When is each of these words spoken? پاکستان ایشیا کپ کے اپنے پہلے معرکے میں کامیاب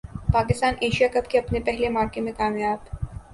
پاکستان 0.33 0.73
ایشیا 0.79 1.07
کپ 1.13 1.29
کے 1.29 1.39
اپنے 1.39 1.59
پہلے 1.59 1.89
معرکے 1.89 2.21
میں 2.21 2.33
کامیاب 2.37 2.79